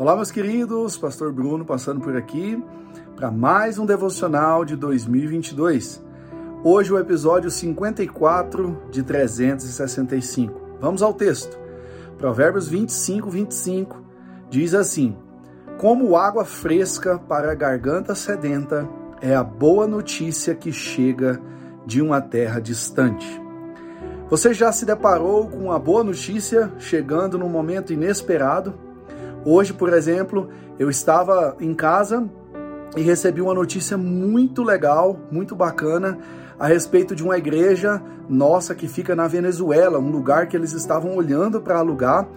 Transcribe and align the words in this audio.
Olá, 0.00 0.16
meus 0.16 0.30
queridos, 0.30 0.96
Pastor 0.96 1.30
Bruno 1.30 1.62
passando 1.62 2.00
por 2.00 2.16
aqui 2.16 2.58
para 3.14 3.30
mais 3.30 3.78
um 3.78 3.84
devocional 3.84 4.64
de 4.64 4.74
2022. 4.74 6.02
Hoje 6.64 6.90
o 6.90 6.98
episódio 6.98 7.50
54 7.50 8.84
de 8.90 9.02
365. 9.02 10.58
Vamos 10.80 11.02
ao 11.02 11.12
texto. 11.12 11.60
Provérbios 12.16 12.66
25, 12.66 13.28
25 13.28 14.02
diz 14.48 14.72
assim: 14.72 15.14
Como 15.76 16.16
água 16.16 16.46
fresca 16.46 17.18
para 17.18 17.52
a 17.52 17.54
garganta 17.54 18.14
sedenta 18.14 18.88
é 19.20 19.34
a 19.34 19.44
boa 19.44 19.86
notícia 19.86 20.54
que 20.54 20.72
chega 20.72 21.38
de 21.84 22.00
uma 22.00 22.22
terra 22.22 22.58
distante. 22.58 23.38
Você 24.30 24.54
já 24.54 24.72
se 24.72 24.86
deparou 24.86 25.46
com 25.48 25.58
uma 25.58 25.78
boa 25.78 26.02
notícia 26.02 26.72
chegando 26.78 27.36
num 27.36 27.50
momento 27.50 27.92
inesperado? 27.92 28.88
Hoje, 29.44 29.72
por 29.72 29.92
exemplo, 29.92 30.50
eu 30.78 30.90
estava 30.90 31.56
em 31.60 31.74
casa 31.74 32.28
e 32.96 33.00
recebi 33.00 33.40
uma 33.40 33.54
notícia 33.54 33.96
muito 33.96 34.62
legal, 34.62 35.18
muito 35.30 35.54
bacana, 35.54 36.18
a 36.58 36.66
respeito 36.66 37.14
de 37.14 37.22
uma 37.22 37.38
igreja 37.38 38.02
nossa 38.28 38.74
que 38.74 38.86
fica 38.86 39.16
na 39.16 39.26
Venezuela, 39.26 39.98
um 39.98 40.10
lugar 40.10 40.46
que 40.46 40.56
eles 40.56 40.72
estavam 40.72 41.16
olhando 41.16 41.60
para 41.60 41.78
alugar, 41.78 42.28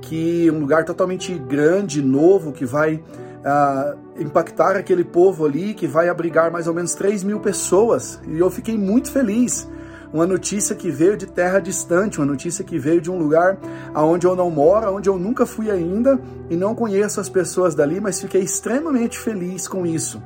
que 0.00 0.50
um 0.50 0.58
lugar 0.58 0.84
totalmente 0.84 1.32
grande, 1.38 2.02
novo, 2.02 2.50
que 2.50 2.64
vai 2.64 2.96
uh, 2.96 3.98
impactar 4.18 4.76
aquele 4.76 5.04
povo 5.04 5.46
ali, 5.46 5.74
que 5.74 5.86
vai 5.86 6.08
abrigar 6.08 6.50
mais 6.50 6.66
ou 6.66 6.74
menos 6.74 6.94
3 6.94 7.22
mil 7.22 7.38
pessoas. 7.38 8.20
E 8.26 8.38
eu 8.38 8.50
fiquei 8.50 8.76
muito 8.76 9.12
feliz 9.12 9.68
uma 10.12 10.26
notícia 10.26 10.74
que 10.74 10.90
veio 10.90 11.16
de 11.16 11.26
terra 11.26 11.58
distante, 11.58 12.18
uma 12.18 12.26
notícia 12.26 12.64
que 12.64 12.78
veio 12.78 13.00
de 13.00 13.10
um 13.10 13.18
lugar 13.18 13.58
aonde 13.94 14.26
eu 14.26 14.34
não 14.34 14.50
moro, 14.50 14.94
onde 14.94 15.08
eu 15.08 15.18
nunca 15.18 15.44
fui 15.44 15.70
ainda 15.70 16.18
e 16.48 16.56
não 16.56 16.74
conheço 16.74 17.20
as 17.20 17.28
pessoas 17.28 17.74
dali, 17.74 18.00
mas 18.00 18.20
fiquei 18.20 18.42
extremamente 18.42 19.18
feliz 19.18 19.68
com 19.68 19.86
isso. 19.86 20.22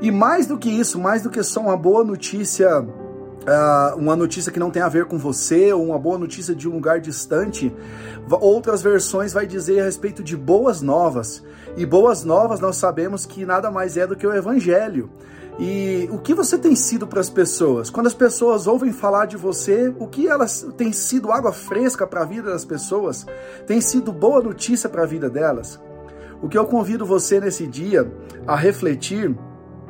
E 0.00 0.10
mais 0.10 0.46
do 0.46 0.58
que 0.58 0.68
isso, 0.68 0.98
mais 0.98 1.22
do 1.22 1.30
que 1.30 1.42
só 1.42 1.60
uma 1.60 1.76
boa 1.76 2.04
notícia, 2.04 2.80
uh, 2.80 3.96
uma 3.96 4.14
notícia 4.16 4.52
que 4.52 4.58
não 4.58 4.70
tem 4.70 4.82
a 4.82 4.88
ver 4.88 5.06
com 5.06 5.16
você, 5.16 5.72
ou 5.72 5.84
uma 5.86 5.98
boa 5.98 6.18
notícia 6.18 6.54
de 6.54 6.68
um 6.68 6.72
lugar 6.72 7.00
distante, 7.00 7.74
outras 8.30 8.82
versões 8.82 9.32
vai 9.32 9.46
dizer 9.46 9.80
a 9.80 9.84
respeito 9.84 10.22
de 10.22 10.36
boas 10.36 10.82
novas. 10.82 11.42
E 11.76 11.86
boas 11.86 12.24
novas 12.24 12.60
nós 12.60 12.76
sabemos 12.76 13.24
que 13.24 13.44
nada 13.44 13.70
mais 13.70 13.96
é 13.96 14.06
do 14.06 14.16
que 14.16 14.26
o 14.26 14.34
evangelho. 14.34 15.10
E 15.58 16.08
o 16.10 16.18
que 16.18 16.34
você 16.34 16.58
tem 16.58 16.74
sido 16.74 17.06
para 17.06 17.20
as 17.20 17.30
pessoas? 17.30 17.88
Quando 17.88 18.08
as 18.08 18.14
pessoas 18.14 18.66
ouvem 18.66 18.92
falar 18.92 19.26
de 19.26 19.36
você, 19.36 19.94
o 20.00 20.08
que 20.08 20.26
elas 20.26 20.66
têm 20.76 20.92
sido 20.92 21.30
água 21.30 21.52
fresca 21.52 22.06
para 22.06 22.22
a 22.22 22.24
vida 22.24 22.50
das 22.50 22.64
pessoas? 22.64 23.24
Tem 23.66 23.80
sido 23.80 24.12
boa 24.12 24.42
notícia 24.42 24.88
para 24.88 25.04
a 25.04 25.06
vida 25.06 25.30
delas? 25.30 25.80
O 26.42 26.48
que 26.48 26.58
eu 26.58 26.66
convido 26.66 27.06
você 27.06 27.38
nesse 27.40 27.66
dia 27.68 28.12
a 28.46 28.56
refletir 28.56 29.34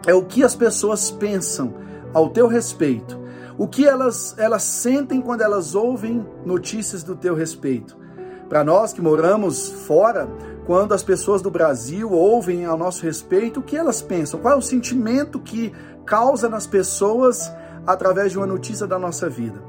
é 0.06 0.12
o 0.12 0.24
que 0.24 0.44
as 0.44 0.54
pessoas 0.54 1.10
pensam 1.10 1.74
ao 2.12 2.28
teu 2.28 2.46
respeito. 2.46 3.18
O 3.56 3.66
que 3.66 3.86
elas, 3.86 4.34
elas 4.36 4.64
sentem 4.64 5.22
quando 5.22 5.40
elas 5.40 5.74
ouvem 5.74 6.26
notícias 6.44 7.02
do 7.02 7.16
teu 7.16 7.34
respeito. 7.34 8.03
Para 8.48 8.62
nós 8.62 8.92
que 8.92 9.00
moramos 9.00 9.70
fora, 9.86 10.28
quando 10.66 10.92
as 10.92 11.02
pessoas 11.02 11.42
do 11.42 11.50
Brasil 11.50 12.10
ouvem 12.10 12.64
ao 12.64 12.76
nosso 12.76 13.02
respeito, 13.02 13.60
o 13.60 13.62
que 13.62 13.76
elas 13.76 14.02
pensam? 14.02 14.40
Qual 14.40 14.54
é 14.54 14.56
o 14.56 14.62
sentimento 14.62 15.38
que 15.38 15.72
causa 16.04 16.48
nas 16.48 16.66
pessoas 16.66 17.52
através 17.86 18.32
de 18.32 18.38
uma 18.38 18.46
notícia 18.46 18.86
da 18.86 18.98
nossa 18.98 19.28
vida? 19.28 19.62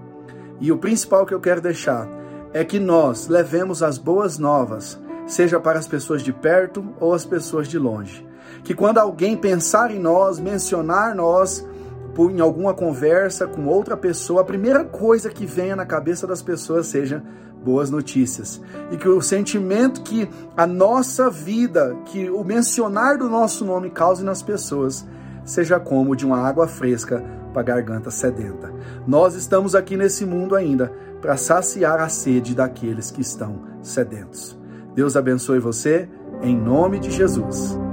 E 0.59 0.71
o 0.71 0.77
principal 0.77 1.25
que 1.25 1.33
eu 1.33 1.39
quero 1.39 1.61
deixar 1.61 2.07
é 2.53 2.63
que 2.63 2.79
nós 2.79 3.27
levemos 3.27 3.83
as 3.83 3.97
boas 3.97 4.37
novas, 4.37 4.99
seja 5.25 5.59
para 5.59 5.79
as 5.79 5.87
pessoas 5.87 6.21
de 6.21 6.31
perto 6.31 6.85
ou 6.99 7.13
as 7.13 7.25
pessoas 7.25 7.67
de 7.67 7.77
longe. 7.77 8.25
Que 8.63 8.73
quando 8.73 8.97
alguém 8.97 9.35
pensar 9.35 9.91
em 9.91 9.99
nós, 9.99 10.39
mencionar 10.39 11.13
nós, 11.13 11.65
em 12.17 12.39
alguma 12.39 12.73
conversa 12.73 13.45
com 13.45 13.65
outra 13.67 13.97
pessoa, 13.97 14.41
a 14.41 14.45
primeira 14.45 14.85
coisa 14.85 15.29
que 15.29 15.45
venha 15.45 15.75
na 15.75 15.85
cabeça 15.85 16.25
das 16.25 16.41
pessoas 16.41 16.87
seja 16.87 17.21
boas 17.65 17.89
notícias. 17.89 18.61
E 18.91 18.97
que 18.97 19.09
o 19.09 19.19
sentimento 19.21 20.03
que 20.03 20.29
a 20.55 20.67
nossa 20.67 21.29
vida, 21.31 21.97
que 22.05 22.29
o 22.29 22.43
mencionar 22.43 23.17
do 23.17 23.27
nosso 23.27 23.65
nome 23.65 23.89
cause 23.89 24.23
nas 24.23 24.43
pessoas, 24.43 25.05
seja 25.43 25.79
como 25.79 26.15
de 26.15 26.25
uma 26.25 26.37
água 26.37 26.67
fresca 26.67 27.23
para 27.51 27.61
a 27.61 27.65
garganta 27.65 28.11
sedenta. 28.11 28.71
Nós 29.07 29.33
estamos 29.33 29.73
aqui 29.73 29.97
nesse 29.97 30.25
mundo 30.25 30.55
ainda 30.55 30.91
para 31.21 31.35
saciar 31.37 31.99
a 31.99 32.09
sede 32.09 32.53
daqueles 32.53 33.09
que 33.09 33.21
estão 33.21 33.61
sedentos. 33.81 34.57
Deus 34.93 35.15
abençoe 35.15 35.59
você, 35.59 36.07
em 36.41 36.55
nome 36.55 36.99
de 36.99 37.09
Jesus. 37.09 37.84